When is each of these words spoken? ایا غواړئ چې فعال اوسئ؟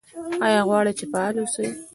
ایا 0.47 0.61
غواړئ 0.67 0.93
چې 0.99 1.05
فعال 1.11 1.35
اوسئ؟ 1.39 1.67